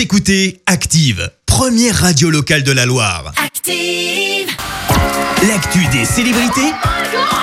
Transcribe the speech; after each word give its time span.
Vous 0.00 0.04
écoutez 0.04 0.62
Active, 0.64 1.30
première 1.44 1.94
radio 1.94 2.30
locale 2.30 2.62
de 2.62 2.72
la 2.72 2.86
Loire. 2.86 3.34
Active. 3.36 4.48
L'actu 5.46 5.86
des 5.92 6.06
célébrités, 6.06 6.72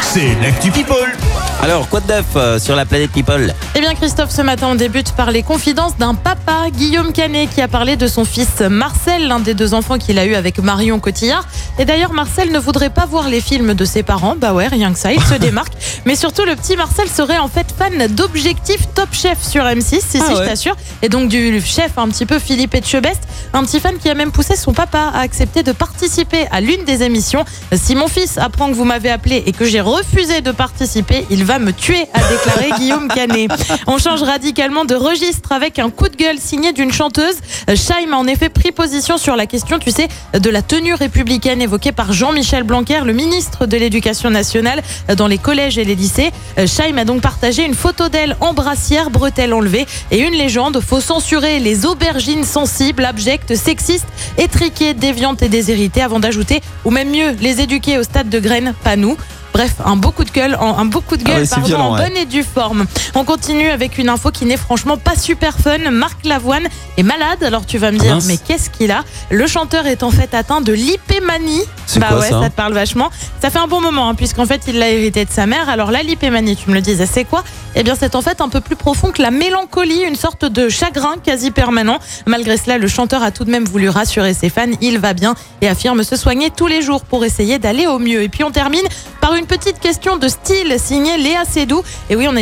c'est 0.00 0.34
l'actu 0.40 0.70
People. 0.70 1.14
Alors, 1.60 1.88
quoi 1.88 2.00
de 2.00 2.06
neuf 2.06 2.24
euh, 2.36 2.58
sur 2.58 2.76
la 2.76 2.86
planète 2.86 3.10
People? 3.10 3.52
Eh 3.74 3.80
bien 3.80 3.92
Christophe, 3.94 4.30
ce 4.30 4.42
matin 4.42 4.68
on 4.70 4.76
débute 4.76 5.12
par 5.12 5.30
les 5.32 5.42
confidences 5.42 5.98
d'un 5.98 6.14
papa, 6.14 6.70
Guillaume 6.70 7.12
Canet, 7.12 7.50
qui 7.50 7.60
a 7.60 7.68
parlé 7.68 7.96
de 7.96 8.06
son 8.06 8.24
fils 8.24 8.60
Marcel, 8.60 9.26
l'un 9.26 9.40
des 9.40 9.54
deux 9.54 9.74
enfants 9.74 9.98
qu'il 9.98 10.18
a 10.18 10.24
eu 10.24 10.34
avec 10.34 10.58
Marion 10.58 11.00
Cotillard. 11.00 11.46
Et 11.78 11.84
d'ailleurs 11.84 12.12
Marcel 12.12 12.52
ne 12.52 12.58
voudrait 12.58 12.90
pas 12.90 13.06
voir 13.06 13.28
les 13.28 13.40
films 13.40 13.74
de 13.74 13.84
ses 13.84 14.02
parents, 14.02 14.36
bah 14.36 14.54
ouais, 14.54 14.68
rien 14.68 14.92
que 14.92 14.98
ça, 14.98 15.12
il 15.12 15.22
se 15.22 15.34
démarque. 15.40 15.72
Mais 16.06 16.16
surtout 16.16 16.44
le 16.44 16.56
petit 16.56 16.76
Marcel 16.76 17.08
serait 17.08 17.38
en 17.38 17.48
fait 17.48 17.66
fan 17.76 18.06
d'Objectif 18.08 18.80
Top 18.94 19.08
Chef 19.12 19.42
sur 19.42 19.64
M6, 19.64 19.82
si 19.82 20.00
si 20.00 20.18
Ah 20.20 20.28
ouais. 20.34 20.36
je 20.44 20.48
t'assure. 20.48 20.76
Et 21.02 21.08
donc 21.08 21.28
du 21.28 21.60
chef 21.60 21.92
un 21.98 22.08
petit 22.08 22.26
peu 22.26 22.38
Philippe 22.38 22.74
Etchebest, 22.74 23.20
un 23.52 23.62
petit 23.64 23.80
fan 23.80 23.96
qui 23.98 24.08
a 24.08 24.14
même 24.14 24.32
poussé 24.32 24.56
son 24.56 24.72
papa 24.72 25.10
à 25.14 25.20
accepter 25.20 25.62
de 25.62 25.72
participer 25.72 26.46
à 26.50 26.60
l'une 26.60 26.84
des 26.84 27.02
émissions. 27.02 27.44
Si 27.74 27.94
mon 27.94 28.08
fils 28.08 28.38
apprend 28.38 28.68
que 28.68 28.74
vous 28.74 28.84
m'avez 28.84 29.10
appelé 29.10 29.42
et 29.46 29.52
que 29.52 29.64
j'ai 29.64 29.80
refusé 29.80 30.40
de 30.40 30.50
participer, 30.52 31.26
il 31.30 31.44
va 31.44 31.58
me 31.58 31.72
tuer, 31.72 32.06
a 32.14 32.20
déclaré 32.28 32.70
Guillaume 32.78 33.08
Canet. 33.08 33.50
On 33.86 33.98
change 33.98 34.22
radicalement 34.22 34.84
de 34.84 34.94
registre 34.94 35.52
avec 35.52 35.78
un 35.78 35.90
coup 35.90 36.08
de 36.08 36.16
gueule 36.16 36.38
signé 36.38 36.72
d'une 36.72 36.92
chanteuse. 36.92 37.36
Scheim 37.74 38.12
a 38.12 38.16
en 38.16 38.26
effet 38.26 38.48
pris 38.48 38.72
position 38.72 39.18
sur 39.18 39.36
la 39.36 39.46
question, 39.46 39.78
tu 39.78 39.90
sais, 39.90 40.08
de 40.38 40.50
la 40.50 40.62
tenue 40.62 40.94
républicaine 40.94 41.60
évoquée 41.62 41.92
par 41.92 42.12
Jean-Michel 42.12 42.62
Blanquer, 42.62 43.00
le 43.04 43.12
ministre 43.12 43.66
de 43.66 43.76
l'Éducation 43.76 44.30
nationale, 44.30 44.82
dans 45.16 45.26
les 45.26 45.38
collèges 45.38 45.78
et 45.78 45.84
les 45.84 45.87
lycées. 45.94 46.30
Scheim 46.66 46.98
a 46.98 47.04
donc 47.04 47.20
partagé 47.20 47.64
une 47.64 47.74
photo 47.74 48.08
d'elle 48.08 48.36
en 48.40 48.54
brassière, 48.54 49.10
bretelles 49.10 49.54
enlevées, 49.54 49.86
et 50.10 50.20
une 50.20 50.34
légende 50.34 50.80
faut 50.80 51.00
censurer 51.00 51.58
les 51.60 51.86
aubergines 51.86 52.44
sensibles, 52.44 53.04
abjectes, 53.04 53.54
sexistes, 53.54 54.08
étriquées, 54.36 54.94
déviantes 54.94 55.42
et 55.42 55.48
déshéritées, 55.48 56.02
avant 56.02 56.20
d'ajouter, 56.20 56.60
ou 56.84 56.90
même 56.90 57.10
mieux, 57.10 57.36
les 57.40 57.60
éduquer 57.60 57.98
au 57.98 58.02
stade 58.02 58.28
de 58.28 58.40
graines, 58.40 58.74
pas 58.82 58.96
nous. 58.96 59.16
Bref, 59.58 59.72
un 59.84 59.96
beau 59.96 60.12
coup 60.12 60.22
de 60.22 60.30
gueule, 60.30 60.56
un 60.60 60.84
beau 60.84 61.00
coup 61.00 61.16
de 61.16 61.24
Ah 61.26 61.30
gueule 61.30 61.42
ouais, 61.42 61.48
pardon, 61.48 61.66
violent, 61.66 61.88
en 61.88 61.94
ouais. 61.96 62.04
bonne 62.04 62.16
et 62.16 62.26
due 62.26 62.44
forme. 62.44 62.86
On 63.16 63.24
continue 63.24 63.70
avec 63.70 63.98
une 63.98 64.08
info 64.08 64.30
qui 64.30 64.44
n'est 64.44 64.56
franchement 64.56 64.96
pas 64.96 65.16
super 65.16 65.58
fun. 65.58 65.90
Marc 65.90 66.24
Lavoine 66.24 66.68
est 66.96 67.02
malade. 67.02 67.42
Alors 67.42 67.66
tu 67.66 67.76
vas 67.76 67.90
me 67.90 67.98
dire, 67.98 68.20
mais 68.28 68.36
qu'est-ce 68.36 68.70
qu'il 68.70 68.92
a? 68.92 69.02
Le 69.30 69.48
chanteur 69.48 69.88
est 69.88 70.04
en 70.04 70.12
fait 70.12 70.32
atteint 70.32 70.60
de 70.60 70.72
l'hypémanie. 70.72 71.64
Bah 71.96 72.06
quoi, 72.10 72.20
ouais, 72.20 72.28
ça 72.28 72.50
te 72.50 72.54
parle 72.54 72.72
vachement. 72.72 73.10
Ça 73.42 73.50
fait 73.50 73.58
un 73.58 73.66
bon 73.66 73.80
moment, 73.80 74.08
hein, 74.08 74.14
puisqu'en 74.14 74.46
fait 74.46 74.62
il 74.68 74.78
l'a 74.78 74.90
hérité 74.90 75.24
de 75.24 75.30
sa 75.32 75.46
mère. 75.46 75.68
Alors 75.68 75.90
là, 75.90 76.04
l'hypémanie, 76.04 76.54
tu 76.54 76.70
me 76.70 76.76
le 76.76 76.80
disais, 76.80 77.06
c'est 77.06 77.24
quoi? 77.24 77.42
Eh 77.74 77.82
bien, 77.82 77.96
c'est 77.98 78.14
en 78.14 78.22
fait 78.22 78.40
un 78.40 78.48
peu 78.48 78.60
plus 78.60 78.76
profond 78.76 79.10
que 79.10 79.22
la 79.22 79.32
mélancolie, 79.32 80.02
une 80.06 80.14
sorte 80.14 80.44
de 80.44 80.68
chagrin 80.68 81.16
quasi 81.20 81.50
permanent. 81.50 81.98
Malgré 82.26 82.58
cela, 82.58 82.78
le 82.78 82.86
chanteur 82.86 83.24
a 83.24 83.32
tout 83.32 83.44
de 83.44 83.50
même 83.50 83.64
voulu 83.64 83.88
rassurer 83.88 84.34
ses 84.34 84.50
fans. 84.50 84.66
Il 84.80 85.00
va 85.00 85.14
bien 85.14 85.34
et 85.62 85.68
affirme 85.68 86.04
se 86.04 86.14
soigner 86.14 86.50
tous 86.50 86.68
les 86.68 86.80
jours 86.80 87.02
pour 87.02 87.24
essayer 87.24 87.58
d'aller 87.58 87.88
au 87.88 87.98
mieux. 87.98 88.22
Et 88.22 88.28
puis 88.28 88.44
on 88.44 88.52
termine 88.52 88.84
par 89.28 89.36
une 89.36 89.44
petite 89.44 89.78
question 89.78 90.16
de 90.16 90.26
style 90.26 90.74
signée 90.78 91.18
Léa 91.18 91.44
Seydoux. 91.44 91.82
Et 92.08 92.16
oui, 92.16 92.26
on 92.30 92.36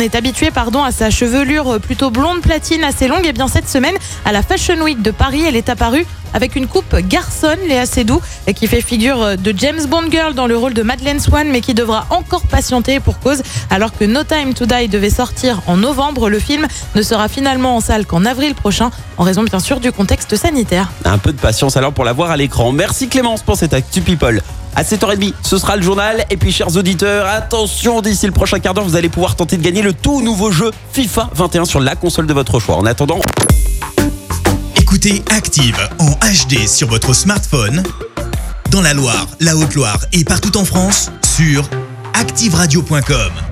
est, 0.00 0.14
habitué 0.14 0.50
pardon, 0.50 0.82
à 0.82 0.90
sa 0.90 1.10
chevelure 1.10 1.78
plutôt 1.80 2.08
blonde 2.08 2.40
platine 2.40 2.82
assez 2.82 3.08
longue. 3.08 3.26
Et 3.26 3.34
bien 3.34 3.46
cette 3.46 3.68
semaine, 3.68 3.94
à 4.24 4.32
la 4.32 4.40
Fashion 4.40 4.80
Week 4.80 5.02
de 5.02 5.10
Paris, 5.10 5.42
elle 5.46 5.54
est 5.54 5.68
apparue 5.68 6.06
avec 6.32 6.56
une 6.56 6.66
coupe 6.66 6.96
garçonne, 6.96 7.58
Léa 7.68 7.84
Seydoux, 7.84 8.22
qui 8.56 8.68
fait 8.68 8.80
figure 8.80 9.36
de 9.36 9.54
James 9.54 9.84
Bond 9.86 10.10
Girl 10.10 10.32
dans 10.32 10.46
le 10.46 10.56
rôle 10.56 10.72
de 10.72 10.82
Madeleine 10.82 11.20
Swan, 11.20 11.46
mais 11.50 11.60
qui 11.60 11.74
devra 11.74 12.06
encore 12.08 12.46
patienter 12.46 13.00
pour 13.00 13.18
cause, 13.18 13.42
alors 13.68 13.92
que 13.92 14.06
No 14.06 14.24
Time 14.24 14.54
to 14.54 14.64
Die 14.64 14.88
devait 14.88 15.10
sortir 15.10 15.60
en 15.66 15.76
novembre. 15.76 16.30
Le 16.30 16.38
film 16.38 16.66
ne 16.94 17.02
sera 17.02 17.28
finalement 17.28 17.76
en 17.76 17.80
salle 17.80 18.06
qu'en 18.06 18.24
avril 18.24 18.54
prochain, 18.54 18.90
en 19.18 19.24
raison 19.24 19.42
bien 19.42 19.58
sûr 19.58 19.78
du 19.78 19.92
contexte 19.92 20.36
sanitaire. 20.36 20.90
Un 21.04 21.18
peu 21.18 21.32
de 21.32 21.38
patience 21.38 21.76
alors 21.76 21.92
pour 21.92 22.04
la 22.04 22.14
voir 22.14 22.30
à 22.30 22.38
l'écran. 22.38 22.72
Merci 22.72 23.08
Clémence 23.08 23.42
pour 23.42 23.56
cette 23.56 23.74
actu 23.74 24.00
People. 24.00 24.40
À 24.76 24.82
7h30, 24.82 25.34
ce 25.42 25.58
sera 25.58 25.76
le 25.76 25.82
journal. 25.82 26.24
Et 26.30 26.36
puis, 26.36 26.52
chers 26.52 26.76
auditeurs, 26.76 27.26
attention, 27.26 28.00
d'ici 28.00 28.26
le 28.26 28.32
prochain 28.32 28.58
quart 28.60 28.74
d'heure, 28.74 28.84
vous 28.84 28.96
allez 28.96 29.08
pouvoir 29.08 29.36
tenter 29.36 29.56
de 29.56 29.62
gagner 29.62 29.82
le 29.82 29.92
tout 29.92 30.22
nouveau 30.22 30.50
jeu 30.50 30.70
FIFA 30.92 31.30
21 31.34 31.64
sur 31.64 31.80
la 31.80 31.96
console 31.96 32.26
de 32.26 32.32
votre 32.32 32.60
choix. 32.60 32.76
En 32.76 32.86
attendant, 32.86 33.20
Écoutez 34.76 35.22
Active 35.30 35.78
en 35.98 36.10
HD 36.10 36.66
sur 36.66 36.88
votre 36.88 37.14
smartphone, 37.14 37.82
dans 38.70 38.80
la 38.82 38.92
Loire, 38.92 39.28
la 39.38 39.56
Haute-Loire 39.56 40.00
et 40.12 40.24
partout 40.24 40.56
en 40.56 40.64
France, 40.64 41.10
sur 41.24 41.68
activeradio.com. 42.14 43.49